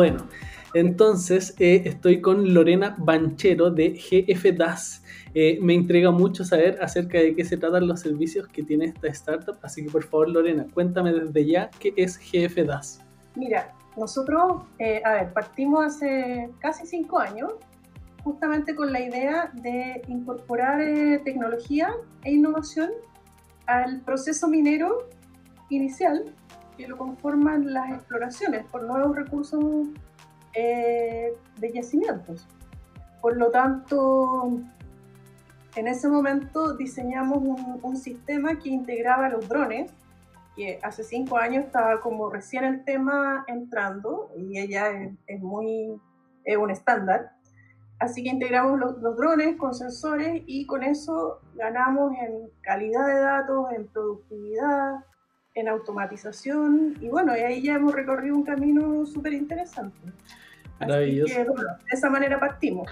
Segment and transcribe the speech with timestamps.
[0.00, 0.26] Bueno,
[0.72, 5.04] entonces eh, estoy con Lorena Banchero de GF DAS.
[5.34, 9.08] Eh, me intriga mucho saber acerca de qué se tratan los servicios que tiene esta
[9.08, 13.04] startup, así que por favor Lorena, cuéntame desde ya qué es GF DAS.
[13.36, 17.52] Mira, nosotros, eh, a partimos hace casi cinco años
[18.24, 20.80] justamente con la idea de incorporar
[21.24, 21.90] tecnología
[22.24, 22.90] e innovación
[23.66, 25.10] al proceso minero
[25.68, 26.24] inicial
[26.80, 29.62] que lo conforman las exploraciones por nuevos recursos
[30.54, 32.48] eh, de yacimientos.
[33.20, 34.58] Por lo tanto,
[35.76, 37.38] en ese momento diseñamos
[37.82, 39.92] un, sistema que integraba los drones,
[40.56, 44.90] que hace cinco años estaba como recién el tema entrando y ella
[45.26, 46.00] es, muy
[46.44, 47.32] es un estándar.
[47.98, 53.20] Así que integramos los, los, drones con sensores y con eso ganamos en calidad de
[53.20, 55.04] datos, en productividad,
[55.54, 59.98] en automatización y bueno, y ahí ya hemos recorrido un camino súper interesante.
[60.78, 61.34] Maravilloso.
[61.34, 61.44] de
[61.92, 62.90] esa manera partimos.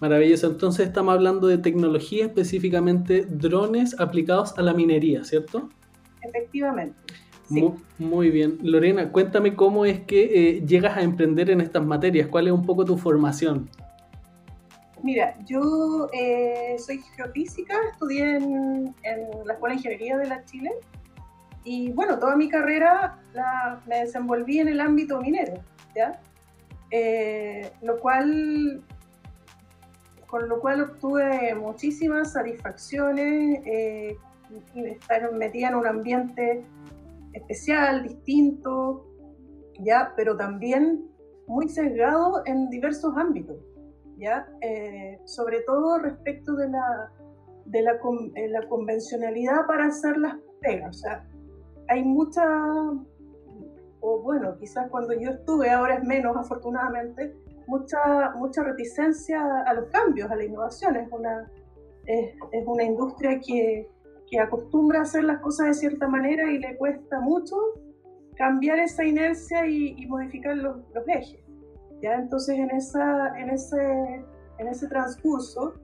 [0.00, 0.48] Maravilloso.
[0.48, 5.70] Entonces estamos hablando de tecnología, específicamente drones aplicados a la minería, ¿cierto?
[6.20, 6.96] Efectivamente.
[7.98, 8.58] Muy, bien.
[8.62, 10.22] Lorena, cuéntame cómo es que
[10.56, 12.28] eh, llegas a emprender en estas materias.
[12.28, 13.68] ¿Cuál es un poco tu formación?
[15.02, 20.70] Mira, yo eh, soy geofísica, estudié en, en, la Escuela de Ingeniería de la Chile
[21.64, 25.54] y bueno, toda mi carrera la, me desenvolví en el ámbito minero,
[25.94, 26.20] ¿ya?
[26.90, 28.82] Eh, lo cual,
[30.26, 34.16] con lo cual obtuve muchísimas satisfacciones, eh,
[34.74, 36.64] estar metida en un ambiente
[37.32, 39.06] especial, distinto,
[39.78, 40.12] ¿ya?
[40.16, 41.08] Pero también
[41.46, 43.56] muy sesgado en diversos ámbitos,
[44.18, 44.48] ¿ya?
[44.60, 47.12] Eh, sobre todo respecto de la,
[47.66, 47.92] de la,
[48.48, 51.24] la convencionalidad para hacer las pegas, o sea,
[51.88, 52.44] hay mucha,
[54.00, 57.34] o bueno, quizás cuando yo estuve, ahora es menos afortunadamente,
[57.66, 60.96] mucha, mucha reticencia a los cambios, a la innovación.
[60.96, 61.50] Es una,
[62.06, 62.34] es,
[62.66, 63.88] una industria que,
[64.30, 67.56] que, acostumbra a hacer las cosas de cierta manera y le cuesta mucho
[68.36, 71.40] cambiar esa inercia y, modificar los, los, ejes.
[72.00, 72.14] ¿ya?
[72.14, 74.24] Entonces en, esa, en, ese,
[74.58, 75.74] en ese transcurso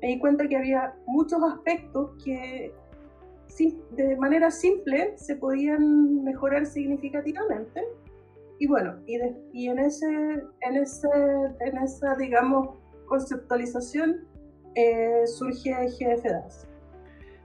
[0.00, 2.72] me di cuenta que había muchos aspectos que
[3.92, 7.82] de manera simple se podían mejorar significativamente.
[8.58, 9.16] Y bueno, y,
[9.68, 11.08] en, ese, en, ese,
[11.60, 14.26] en esa, digamos, conceptualización
[14.74, 16.66] eh, surge GFDAS.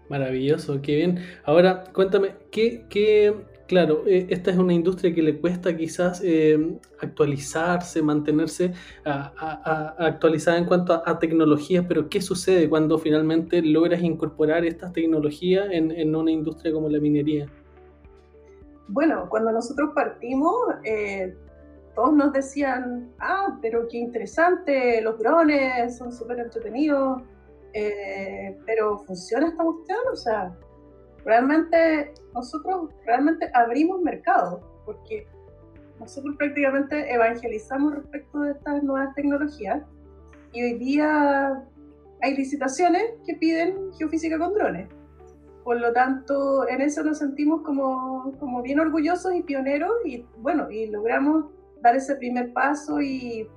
[0.10, 1.20] Maravilloso, qué bien.
[1.44, 3.34] Ahora, cuéntame, ¿qué, qué
[3.72, 8.74] Claro, eh, esta es una industria que le cuesta quizás eh, actualizarse, mantenerse
[9.06, 16.14] actualizada en cuanto a, tecnologías, pero ¿qué sucede cuando finalmente logras incorporar estas tecnologías en,
[16.14, 17.46] una industria como la minería?
[18.90, 20.54] Bueno, cuando nosotros partimos,
[20.84, 21.34] eh,
[21.96, 27.22] todos nos decían, ah, pero qué interesante, los drones son súper entretenidos,
[28.66, 30.00] pero ¿funciona esta cuestión?
[30.12, 30.54] O sea,
[31.26, 35.28] realmente nosotros realmente abrimos mercado, porque
[36.00, 39.84] nosotros prácticamente evangelizamos respecto de estas nuevas tecnologías
[40.52, 41.64] y hoy día
[42.22, 44.88] hay licitaciones que piden geofísica con drones.
[45.64, 50.72] Por lo tanto, en eso nos sentimos como, como bien orgullosos y pioneros y bueno,
[50.72, 51.46] y logramos
[51.82, 53.48] dar ese primer paso y,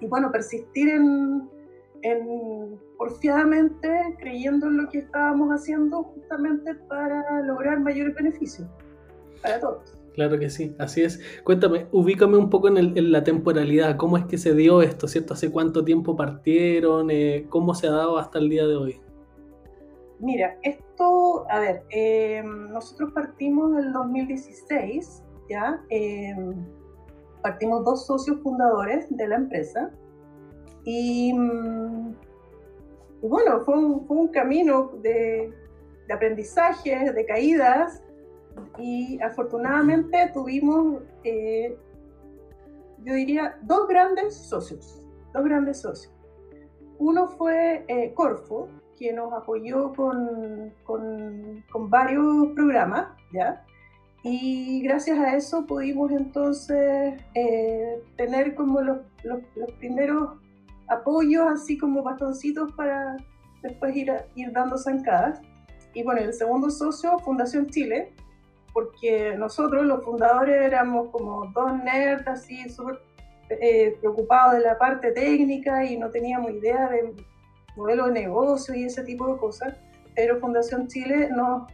[0.00, 1.48] y bueno, persistir en,
[2.02, 8.68] en, porfiadamente creyendo en lo que estábamos haciendo justamente para lograr mayores beneficios
[9.42, 9.98] para todos.
[10.14, 11.20] Claro que sí, así es.
[11.42, 15.34] Cuéntame, ubícame un poco en, la temporalidad, cómo es que se dio esto, ¿cierto?
[15.34, 17.10] ¿Hace cuánto tiempo partieron?
[17.10, 19.00] Eh, ¿Cómo se ha dado hasta el día de hoy?
[20.20, 25.82] Mira, esto, a ver, em, nosotros partimos en el 2016, ¿ya?
[25.88, 26.54] Em,
[27.42, 29.90] partimos dos socios fundadores de la empresa,
[30.84, 32.14] y, mm,
[33.22, 35.52] bueno, fue un, fue un camino de,
[36.08, 38.02] de, aprendizaje, de caídas,
[38.78, 41.76] y afortunadamente tuvimos, eh,
[43.04, 46.12] yo diría, dos grandes socios, dos grandes socios.
[46.98, 48.68] Uno fue eh, Corfo,
[48.98, 53.64] que nos apoyó con, con, con, varios programas, ¿ya?
[54.22, 60.41] Y gracias a eso pudimos entonces eh, tener como los, los, los primeros
[60.92, 63.16] apoyos, así como bastoncitos para
[63.62, 65.40] después ir, ir dando zancadas.
[65.94, 68.12] Y bueno, el segundo socio, Fundación Chile,
[68.72, 73.00] porque nosotros los fundadores éramos como dos nerds así súper
[73.50, 77.14] eh, preocupados de la parte técnica y no teníamos idea de
[77.76, 79.76] modelo de negocio y ese tipo de cosas,
[80.14, 81.70] pero Fundación Chile nos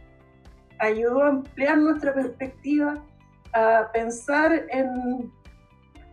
[0.79, 3.01] ayudó a ampliar nuestra perspectiva,
[3.53, 5.31] a pensar en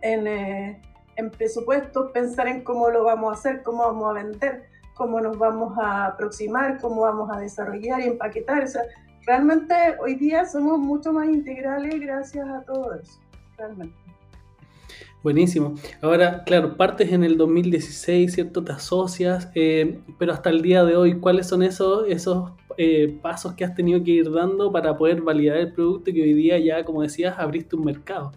[0.01, 0.81] en, eh,
[1.17, 5.37] en presupuestos, pensar en cómo lo vamos a hacer, cómo vamos a vender, cómo nos
[5.37, 8.63] vamos a aproximar, cómo vamos a desarrollar y empaquetar.
[8.63, 8.83] O sea,
[9.25, 13.19] realmente hoy día somos mucho más integrales gracias a todo eso,
[13.57, 13.95] realmente.
[15.23, 15.75] Buenísimo.
[16.01, 18.63] Ahora, claro, partes en el 2016, ¿cierto?
[18.63, 23.53] Te asocias, eh, pero hasta el día de hoy, ¿cuáles son esos, esos eh, pasos
[23.53, 26.85] que has tenido que ir dando para poder validar el producto que hoy día ya,
[26.85, 28.31] como decías, abriste un mercado?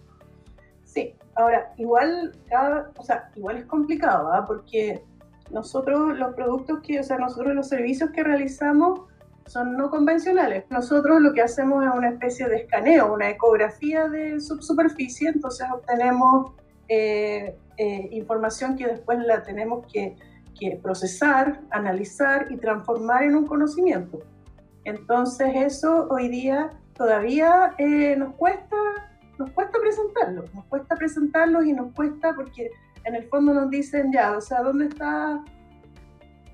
[0.85, 4.47] Sí, ahora, igual, cada, o sea, igual es complicado, ¿verdad?
[4.47, 5.03] Porque
[5.51, 9.01] nosotros los productos que, o sea, nosotros los servicios que realizamos
[9.47, 10.65] son no convencionales.
[10.71, 16.53] Nosotros lo que hacemos es una especie de escaneo, una ecografía de subsuperficie, entonces obtenemos
[16.89, 20.17] eh, eh, información que después la tenemos que,
[20.83, 24.19] procesar, analizar y transformar en un conocimiento.
[24.85, 28.77] Entonces eso hoy día todavía eh, nos cuesta
[29.41, 32.71] nos cuesta presentarlo, nos cuesta presentarlo y nos cuesta porque
[33.05, 35.43] en el fondo nos dicen ya, o sea, ¿dónde está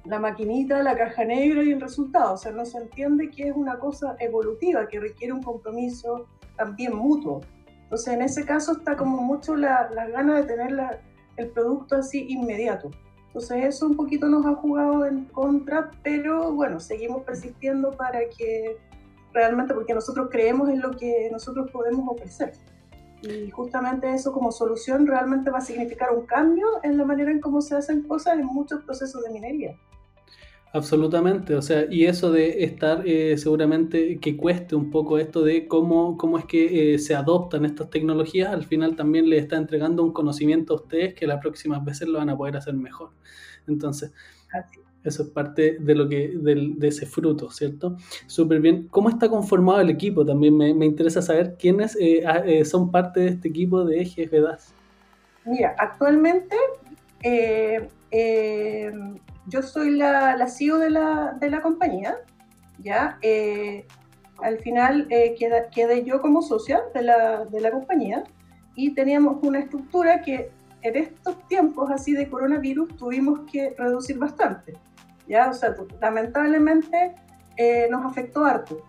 [0.04, 2.34] la maquinita, la caja negra y el resultado?
[2.34, 6.94] O sea, no se entiende que es una cosa evolutiva, que requiere un compromiso también
[6.94, 7.40] mutuo.
[7.82, 11.00] Entonces, en ese caso está como mucho la, la gana de tener
[11.36, 12.92] el producto así inmediato.
[13.26, 18.76] Entonces, eso un poquito nos ha jugado en contra, pero bueno, seguimos persistiendo para que
[19.32, 22.52] realmente, porque nosotros creemos en lo que nosotros podemos ofrecer.
[23.22, 27.40] Y justamente eso como solución realmente va a significar un cambio en la manera en
[27.40, 29.76] cómo se hacen cosas en muchos procesos de minería.
[30.72, 35.66] Absolutamente, o sea, y eso de estar eh, seguramente que cueste un poco esto de
[35.66, 40.02] cómo, cómo es que eh, se adoptan estas tecnologías, al final también le está entregando
[40.02, 43.12] un conocimiento a ustedes que las próximas veces lo van a poder hacer mejor.
[43.66, 44.12] Entonces,
[45.08, 47.96] eso es parte de lo que de, ese fruto, ¿cierto?
[48.26, 48.88] Súper bien.
[48.90, 50.24] ¿Cómo está conformado el equipo?
[50.24, 54.74] También me, interesa saber quiénes eh, son parte de este equipo de GFDAS.
[55.44, 56.56] Mira, actualmente
[59.46, 62.16] yo soy la, la CEO de la, de la compañía,
[62.78, 63.18] ¿ya?
[63.22, 63.86] Eh,
[64.42, 65.34] al final eh,
[65.72, 68.24] quedé yo como socia de la, de la compañía
[68.74, 70.50] y teníamos una estructura que
[70.82, 74.74] en estos tiempos así de coronavirus tuvimos que reducir bastante,
[75.28, 75.50] ¿ya?
[75.50, 77.14] O sea, lamentablemente
[77.56, 78.82] eh, nos afectó harto,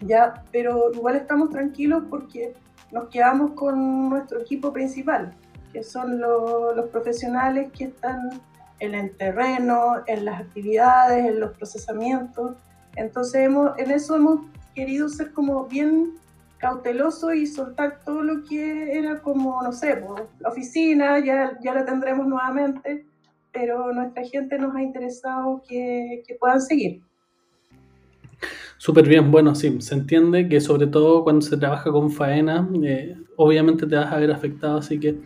[0.00, 0.42] ¿ya?
[0.52, 2.54] Pero igual estamos tranquilos porque
[2.92, 5.34] nos quedamos con nuestro equipo principal,
[5.72, 8.40] que son los profesionales que están
[8.80, 12.54] en el terreno, en las actividades, en los procesamientos.
[12.96, 14.40] Entonces hemos, en eso hemos
[14.74, 16.14] querido ser como bien
[16.58, 21.74] cautelosos y soltar todo lo que era como, no sé, pues, la oficina, ya, ya
[21.74, 23.06] la tendremos nuevamente,
[23.52, 27.02] pero nuestra gente nos ha interesado que, que puedan seguir.
[28.76, 33.16] Súper bien, bueno, sí, se entiende que sobre todo cuando se trabaja con faena, eh,
[33.36, 35.16] obviamente te vas a ver afectado, así que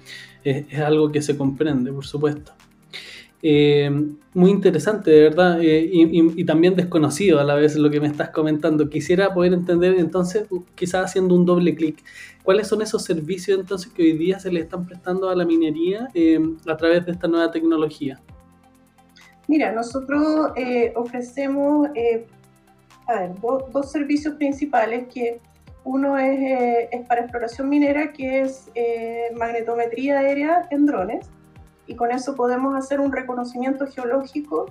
[0.42, 2.52] es algo que se comprende, por supuesto.
[3.44, 3.90] Eh,
[4.34, 8.30] muy interesante, de verdad, eh, y, también desconocido a la vez lo que me estás
[8.30, 8.88] comentando.
[8.88, 10.46] Quisiera poder entender entonces,
[10.76, 12.02] quizás haciendo un doble clic,
[12.44, 16.08] cuáles son esos servicios entonces que hoy día se le están prestando a la minería
[16.14, 18.20] eh, a través de esta nueva tecnología.
[19.48, 20.52] Mira, nosotros
[20.94, 21.88] ofrecemos
[23.08, 25.40] a ver, dos servicios principales que
[25.84, 28.70] uno es, es, para exploración minera, que es
[29.34, 31.28] magnetometría aérea en drones
[31.92, 34.64] y con eso podemos hacer un reconocimiento geológico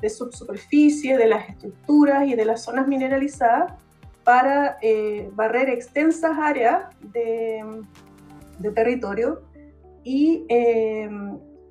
[0.00, 3.72] de subsuperficie, de las estructuras y de las zonas mineralizadas
[4.24, 7.84] para eh, barrer extensas áreas de,
[8.74, 9.42] territorio
[10.02, 11.08] y, eh,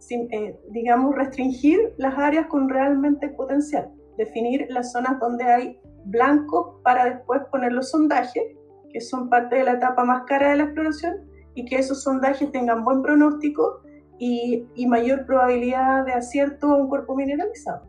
[0.09, 7.03] eh, digamos, restringir las áreas con realmente potencial, definir las zonas donde hay blancos para
[7.03, 8.43] después poner los sondajes,
[8.93, 11.17] que son parte de la etapa más cara de la exploración,
[11.53, 13.81] y que esos sondajes tengan buen pronóstico
[14.19, 17.85] y, mayor probabilidad de acierto a un cuerpo mineralizado.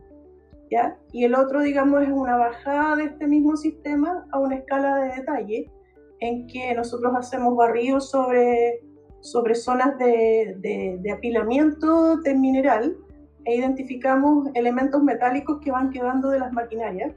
[0.69, 0.97] ¿ya?
[1.11, 5.15] Y el otro, digamos, es una bajada de este mismo sistema a una escala de
[5.15, 5.71] detalle
[6.19, 8.81] en que nosotros hacemos barridos sobre,
[9.21, 10.55] sobre zonas de,
[11.01, 12.97] de, apilamiento del mineral
[13.45, 17.13] e identificamos elementos metálicos que van quedando de las maquinarias,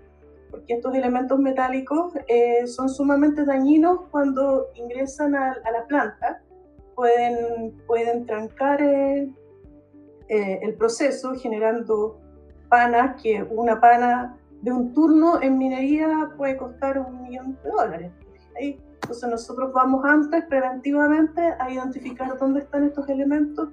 [0.50, 6.42] porque estos elementos metálicos eh, son sumamente dañinos cuando ingresan a, a la planta
[7.00, 9.34] pueden, pueden trancar el,
[10.28, 12.20] eh, el proceso generando
[12.68, 18.12] panas, que una pana de un turno en minería puede costar un millón de dólares.
[18.60, 23.70] Entonces nosotros vamos antes preventivamente a identificar dónde están estos elementos,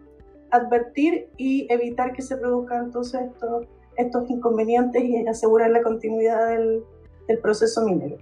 [0.51, 3.67] advertir y evitar que se produzcan entonces estos,
[3.97, 6.81] estos inconvenientes y asegurar la continuidad del,
[7.27, 8.15] del proceso minero.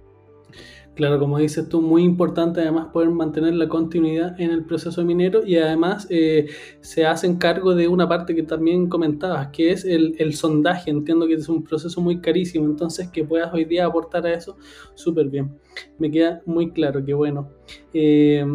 [0.96, 5.44] Claro, como dices tú, muy importante además poder mantener la continuidad en el proceso minero
[5.44, 6.46] y además eh,
[6.80, 10.90] se hacen cargo de una parte que también comentabas, que es el, sondaje.
[10.90, 14.56] Entiendo que es un proceso muy carísimo, entonces que puedas hoy día aportar a eso,
[14.94, 15.50] súper bien.
[15.98, 17.50] Me queda muy claro, que bueno.
[17.92, 18.46] Eh,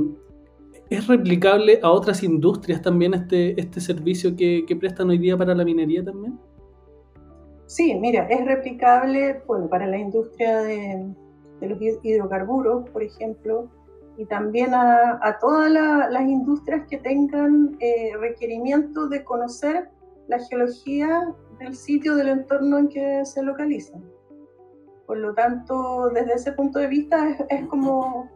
[0.89, 5.53] ¿Es replicable a otras industrias también este, este servicio que, que prestan hoy día para
[5.53, 6.39] la minería también?
[7.67, 11.05] Sí, mira, es replicable bueno, para la industria de
[11.61, 13.69] de los hidrocarburos, por ejemplo,
[14.17, 19.89] y también a, todas las industrias que tengan eh, requerimiento de conocer
[20.27, 24.03] la geología del sitio, del entorno en que se localizan.
[25.05, 28.29] Por lo tanto, desde ese punto de vista es, como,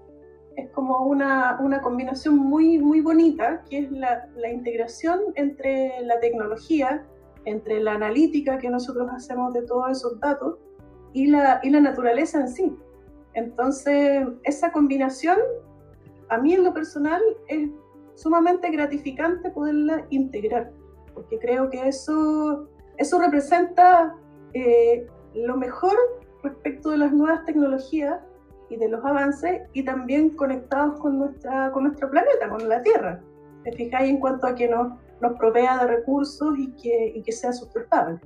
[0.56, 6.20] es como una, una, combinación muy, muy bonita, que es la, la integración entre la
[6.20, 7.06] tecnología,
[7.46, 10.58] entre la analítica que nosotros hacemos de todos esos datos
[11.14, 12.76] y la, y la naturaleza en sí.
[13.36, 15.38] Entonces, esa combinación,
[16.30, 17.70] a mí en lo personal, es
[18.16, 20.72] sumamente gratificante poderla integrar,
[21.14, 24.16] porque creo que eso, eso representa
[24.54, 25.96] eh, lo mejor
[26.44, 28.20] respecto de las nuevas tecnologías
[28.70, 33.22] y de los avances y también conectados con, nuestra, con nuestro planeta, con la Tierra.
[33.64, 37.32] ¿Te fijáis en cuanto a que nos, nos provea de recursos y que, y que
[37.32, 38.20] sea sustentable?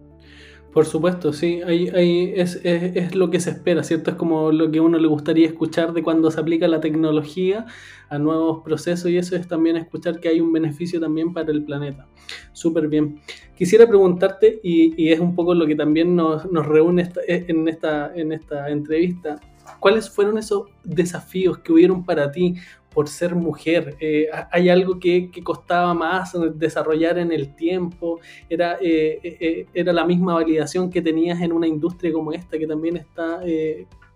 [0.71, 4.11] Por supuesto, sí, ahí, es, es, lo que se espera, ¿cierto?
[4.11, 7.65] Es como lo que a uno le gustaría escuchar de cuando se aplica la tecnología
[8.07, 11.63] a nuevos procesos y eso es también escuchar que hay un beneficio también para el
[11.63, 12.07] planeta.
[12.53, 13.19] Súper bien.
[13.55, 18.13] Quisiera preguntarte, y, y, es un poco lo que también nos, nos reúne en, esta,
[18.15, 19.37] en esta entrevista,
[19.79, 22.55] ¿cuáles fueron esos desafíos que hubieron para ti
[22.93, 23.95] por ser mujer?
[23.99, 28.19] Eh, ¿Hay algo que, costaba más desarrollar en el tiempo?
[28.49, 32.67] ¿Era, eh, eh, ¿Era la misma validación que tenías en una industria como esta que
[32.67, 33.41] también está,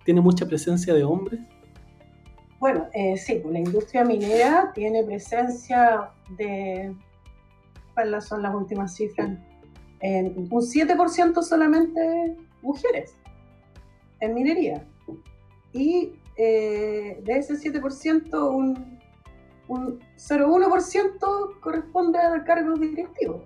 [0.03, 1.39] tiene mucha presencia de hombres?
[2.60, 2.88] Bueno,
[3.18, 6.94] sí, pues la industria minera tiene presencia de,
[7.94, 9.32] ¿cuáles son las últimas cifras?
[10.00, 13.15] En un 7% solamente mujeres
[14.24, 14.86] en minería.
[15.74, 19.00] Y eh, de ese 7%, un,
[19.68, 23.42] un 0,1% corresponde a cargos directivos.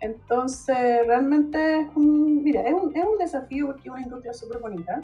[0.00, 4.58] Entonces, realmente es un, mira, es un, es un desafío porque es una industria súper
[4.58, 5.00] bonita,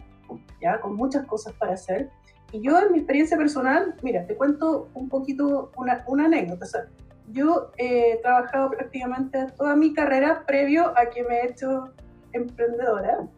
[0.60, 2.10] ya, con muchas cosas para hacer.
[2.52, 6.64] Y yo, en mi experiencia personal, mira, te cuento un poquito una, una anécdota.
[6.64, 6.86] O sea,
[7.32, 11.92] yo he trabajado prácticamente toda mi carrera previo a que me he hecho
[12.32, 13.28] emprendedora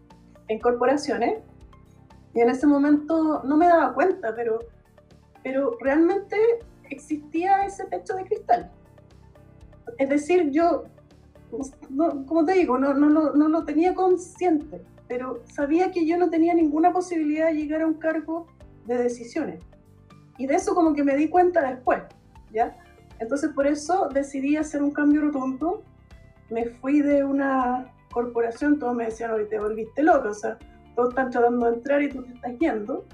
[0.49, 1.39] en corporaciones
[2.38, 4.61] y en ese momento no me daba cuenta, pero,
[5.42, 6.37] pero realmente
[6.88, 8.71] existía ese techo de cristal.
[9.99, 10.85] Es decir, yo,
[12.28, 16.30] como te digo, no, no, lo, no lo tenía consciente, pero sabía que yo no
[16.30, 18.47] tenía ninguna posibilidad de llegar a un cargo
[18.87, 19.61] de decisiones.
[20.38, 22.04] Y de eso como que me di cuenta después,
[22.52, 22.76] ¿ya?
[23.18, 25.83] Entonces por eso decidí hacer un cambio rotundo.
[26.50, 30.57] Me fui de una corporación, todos me decían, hoy te volviste loca, o sea,
[30.99, 33.05] todos están tratando de entrar y tú te estás yendo,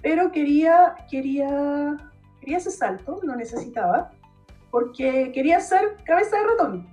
[0.00, 1.94] pero quería, quería,
[2.40, 4.10] quería ese salto, lo necesitaba,
[4.70, 6.86] porque quería ser cabeza de ratón.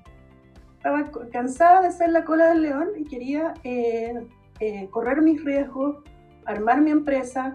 [0.75, 4.27] Estaba cansada de ser la cola del león y quería eh,
[4.59, 6.03] eh, correr mis riesgos,
[6.43, 7.53] armar mi empresa,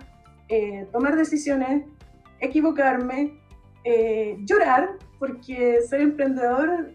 [0.48, 1.84] eh, tomar decisiones,
[2.40, 3.38] equivocarme,
[4.46, 6.94] llorar, porque ser emprendedor,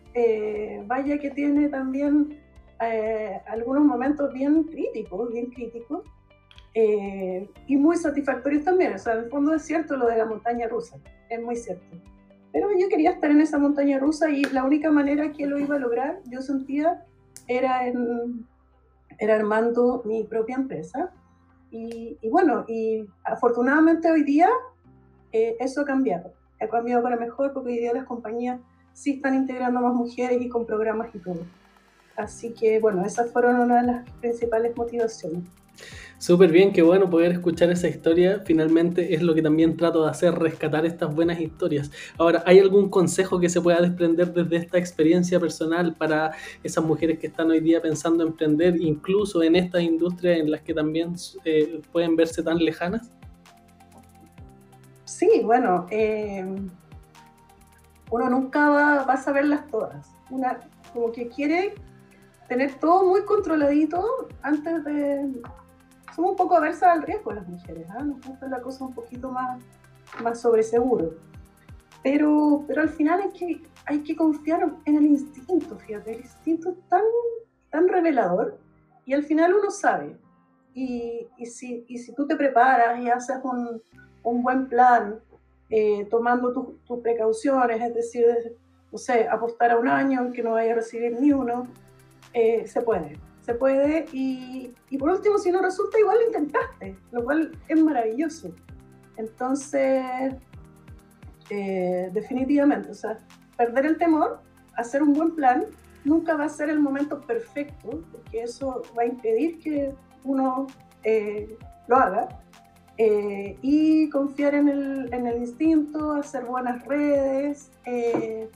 [0.88, 2.40] vaya que tiene también
[2.82, 6.04] eh, algunos momentos bien críticos, bien críticos,
[6.76, 8.94] eh, y muy satisfactorios también.
[8.94, 10.98] O sea, en el fondo es cierto lo de la montaña rusa,
[11.30, 11.96] es muy cierto.
[12.52, 15.76] Pero yo quería estar en esa montaña rusa y la única manera que lo iba
[15.76, 17.04] a lograr, yo sentía,
[17.48, 18.48] era, en,
[19.20, 21.12] era armando mi propia empresa.
[21.72, 24.48] Y, bueno, y afortunadamente hoy día
[25.32, 26.32] eh, eso ha cambiado.
[26.62, 28.60] Ha cambiado para mejor porque hoy día las compañías
[28.94, 31.40] sí están integrando más mujeres y con programas y todo.
[32.16, 35.44] Así que bueno, esas fueron una de las principales motivaciones.
[36.24, 38.44] Súper bien, qué bueno poder escuchar esa historia.
[38.46, 41.92] Finalmente es lo que también trato de hacer, rescatar estas buenas historias.
[42.18, 46.32] Ahora, ¿hay algún consejo que se pueda desprender desde esta experiencia personal para
[46.64, 50.62] esas mujeres que están hoy día pensando en emprender, incluso en estas industrias en las
[50.62, 53.12] que también eh, pueden verse tan lejanas?
[55.04, 56.46] Sí, bueno, eh,
[58.12, 60.08] uno nunca va, va, a saberlas todas.
[60.30, 60.58] Una
[60.94, 61.74] como que quiere
[62.54, 65.42] tener todo muy controladito antes de...
[66.16, 68.04] Somos un poco aversas al riesgo las mujeres, ¿ah?
[68.04, 69.60] nos gusta la cosa un poquito más,
[70.22, 71.16] más sobre seguro.
[72.04, 76.70] Pero, pero al final hay que, hay que confiar en el instinto, fíjate, el instinto
[76.70, 77.02] es tan,
[77.72, 78.60] tan revelador
[79.08, 80.16] y al final uno sabe.
[80.76, 83.82] y, si, si, tú te preparas y haces un,
[84.22, 85.20] un buen plan,
[85.72, 88.56] eh, tomando tus precauciones, es decir,
[88.92, 91.68] no sé, apostar a un año en que no vaya a recibir ni uno,
[92.34, 93.20] eh, se puede.
[93.42, 97.82] Se puede y, y, por último, si no resulta, igual lo intentaste, lo cual es
[97.82, 98.54] maravilloso.
[99.18, 100.34] Entonces,
[101.50, 103.18] eh, definitivamente, o sea,
[103.58, 104.40] perder el temor,
[104.78, 105.66] hacer un buen plan,
[106.06, 110.68] nunca va a ser el momento perfecto, porque eso va a impedir que uno
[111.88, 112.30] lo haga,
[112.98, 118.48] eh, y confiar en el, en el, instinto, hacer buenas redes eh,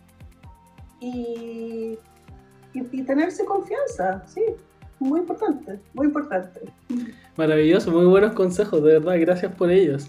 [0.99, 1.97] y,
[3.07, 4.43] tenerse confianza, sí,
[4.99, 6.59] muy importante, muy importante.
[7.35, 10.07] Maravilloso, muy buenos consejos, de verdad, gracias por ellos.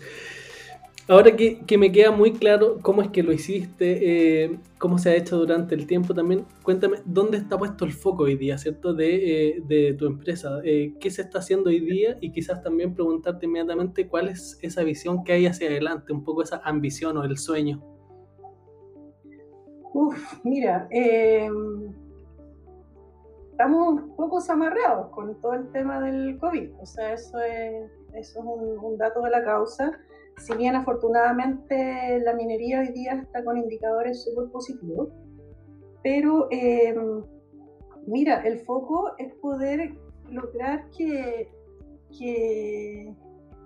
[1.10, 5.08] Ahora que, que, me queda muy claro cómo es que lo hiciste, eh, cómo se
[5.08, 8.92] ha hecho durante el tiempo también, cuéntame dónde está puesto el foco hoy día, ¿cierto?
[8.92, 12.94] De, eh, de tu empresa, eh, qué se está haciendo hoy día y quizás también
[12.94, 17.24] preguntarte inmediatamente cuál es esa visión que hay hacia adelante, un poco esa ambición o
[17.24, 17.82] el sueño.
[19.94, 21.90] Uf, mira, em,
[23.58, 28.38] estamos un poco amarrados con todo el tema del COVID, o sea, eso es, eso
[28.38, 28.44] es
[28.80, 29.98] un, dato de la causa.
[30.36, 35.08] Si bien afortunadamente la minería hoy día está con indicadores súper positivos,
[36.04, 36.94] pero eh,
[38.06, 39.92] mira, el foco es poder
[40.30, 41.50] lograr que,
[42.16, 43.12] que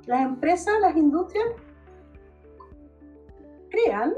[0.06, 1.44] las empresas, las industrias
[3.68, 4.14] crean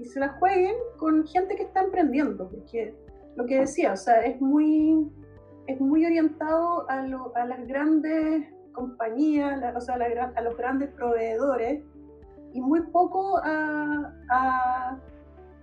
[0.00, 3.03] y se las jueguen con gente que está emprendiendo, porque
[3.36, 5.10] lo que decía, o sea, es muy,
[5.66, 11.82] es muy orientado a, a las grandes compañías, o sea, a, los grandes proveedores
[12.52, 14.98] y muy poco a, a,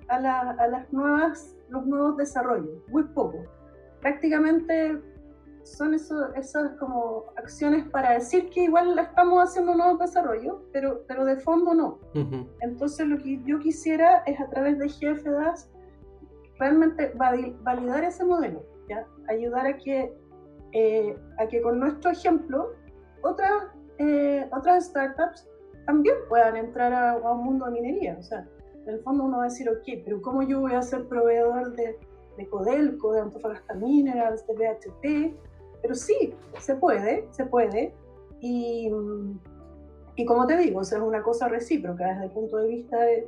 [0.07, 3.43] a, las nuevas, los nuevos desarrollos, muy poco.
[4.01, 4.99] Prácticamente
[5.63, 11.03] son eso, esas como acciones para decir que igual la estamos haciendo nuevos desarrollos, pero,
[11.07, 11.99] pero de fondo no.
[12.61, 15.69] Entonces lo que yo quisiera es a través de GFDAS
[16.61, 19.05] realmente validar ese modelo, ¿ya?
[19.27, 20.13] ayudar a que,
[20.73, 22.73] eh, a que con nuestro ejemplo
[23.23, 23.51] otras,
[23.97, 25.47] eh, otras startups
[25.87, 28.15] también puedan entrar a, un mundo de minería.
[28.19, 28.47] O sea,
[28.85, 31.75] en el fondo uno va a decir, ok, pero ¿cómo yo voy a ser proveedor
[31.75, 31.97] de,
[32.37, 35.35] de Codelco, de Antofagasta Minerals, de BHP?
[35.81, 37.91] Pero sí, se puede, se puede.
[38.39, 38.91] Y,
[40.15, 42.99] y como te digo, o sea, es una cosa recíproca desde el punto de vista
[42.99, 43.27] de,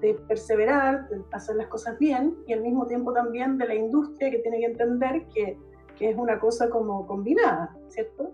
[0.00, 4.30] de perseverar, de hacer las cosas bien y al mismo tiempo también de la industria
[4.30, 5.58] que tiene que entender que,
[5.96, 8.32] que es una cosa como combinada, ¿cierto?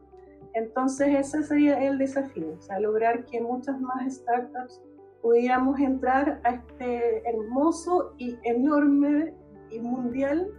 [0.55, 4.83] Entonces ese sería el desafío, o sea, lograr que muchas más startups
[5.22, 9.33] pudiéramos entrar a este hermoso y enorme
[9.70, 10.51] y mundial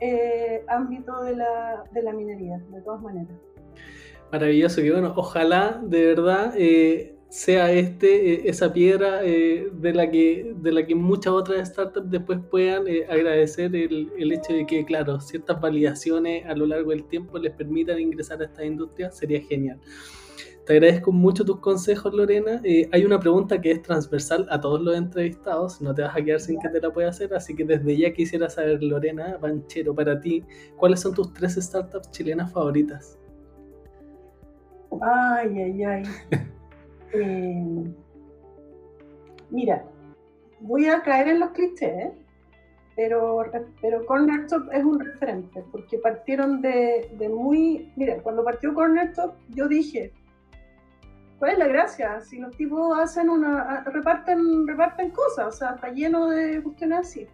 [0.00, 3.34] eh, ámbito de la, de la, minería, de todas maneras.
[4.32, 10.10] Maravilloso, que bueno, ojalá de verdad eh, sea este, eh, esa piedra eh, de, la
[10.10, 14.66] que, de la que muchas otras startups después puedan eh, agradecer el, el, hecho de
[14.66, 19.12] que, claro, ciertas validaciones a lo largo del tiempo les permitan ingresar a esta industria,
[19.12, 19.80] sería genial.
[20.66, 22.60] Te agradezco mucho tus consejos, Lorena.
[22.92, 26.40] hay una pregunta que es transversal a todos los entrevistados, no te vas a quedar
[26.40, 30.20] sin que te la pueda hacer, así que desde ya quisiera saber, Lorena Banchero, para
[30.20, 30.44] ti,
[30.76, 33.18] ¿cuáles son tus tres startups chilenas favoritas?
[35.00, 36.02] Ay, ay, ay.
[37.12, 37.94] Eh,
[39.50, 39.84] mira,
[40.60, 42.12] voy a caer en los clichés,
[42.96, 43.44] pero,
[43.80, 47.92] pero Corner es un referente, porque partieron de, de, muy...
[47.96, 49.12] Mira, cuando partió Corner
[49.48, 50.12] yo dije,
[51.38, 52.20] ¿cuál es la gracia?
[52.20, 53.84] Si los tipos hacen una...
[53.84, 57.26] reparten, reparten cosas, o sea, está lleno de cuestiones así.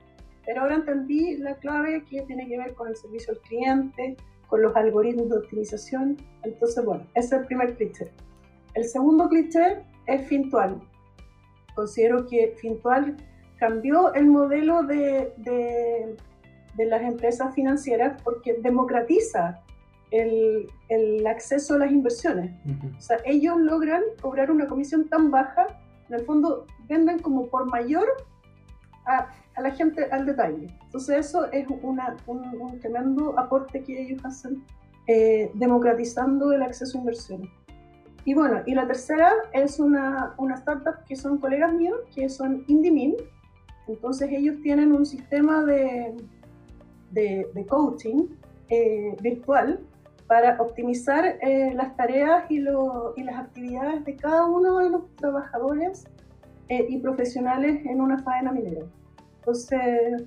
[0.44, 4.62] Pero ahora entendí la clave que tiene que ver con el servicio al cliente, con
[4.62, 6.16] los algoritmos de optimización.
[6.44, 8.12] Entonces, bueno, ese es el primer cliché.
[8.76, 10.78] El segundo cliché es Fintual.
[11.74, 13.16] Considero que Fintual
[13.58, 19.62] cambió el modelo de, de, las empresas financieras porque democratiza
[20.10, 22.52] el, el, acceso a las inversiones.
[22.98, 25.66] O sea, ellos logran cobrar una comisión tan baja,
[26.10, 28.06] en el fondo venden como por mayor
[29.06, 30.68] a, a la gente al detalle.
[30.84, 34.62] Entonces eso es una, un, tremendo aporte que ellos hacen
[35.06, 37.48] eh, democratizando el acceso a inversiones.
[38.26, 42.64] Y bueno, y la tercera es una, una startup que son colegas míos, que son
[42.66, 43.14] IndieMin.
[43.86, 46.12] Entonces ellos tienen un sistema de,
[47.12, 48.26] de, coaching
[48.68, 49.78] eh, virtual
[50.26, 55.08] para optimizar eh, las tareas y, lo, y, las actividades de cada uno de los
[55.14, 56.04] trabajadores
[56.68, 58.84] eh, y profesionales en una faena minera.
[59.38, 60.24] Entonces,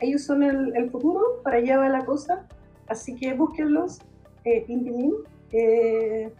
[0.00, 2.46] ellos son el, el, futuro, para allá va la cosa,
[2.86, 4.00] así que búsquenlos,
[4.44, 5.14] IndieMin
[5.52, 6.30] eh,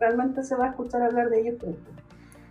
[0.00, 1.90] realmente se va a escuchar hablar de ellos pronto.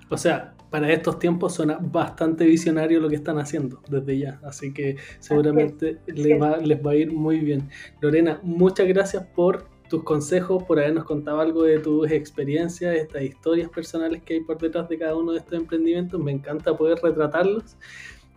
[0.10, 4.74] O sea, para estos tiempos suena bastante visionario lo que están haciendo desde ya, así
[4.74, 7.70] que seguramente les va, les va a ir muy bien.
[8.02, 13.70] Lorena, muchas gracias por tus consejos, por habernos contado algo de tus experiencias, estas historias
[13.70, 16.22] personales que hay por detrás de cada uno de estos emprendimientos.
[16.22, 17.78] Me encanta poder retratarlos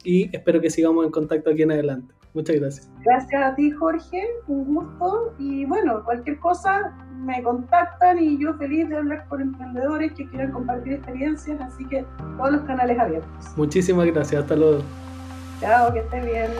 [0.04, 2.14] y espero que sigamos en contacto aquí en adelante.
[2.34, 2.90] Muchas gracias.
[3.04, 4.22] Gracias a ti, Jorge.
[4.46, 5.34] Un gusto.
[5.38, 10.52] Y bueno, cualquier cosa me contactan y yo feliz de hablar con emprendedores que quieran
[10.52, 11.60] compartir experiencias.
[11.60, 12.04] Así que
[12.36, 13.56] todos los canales abiertos.
[13.56, 14.42] Muchísimas gracias.
[14.42, 14.82] Hasta luego.
[15.60, 16.50] Chao, que estés bien.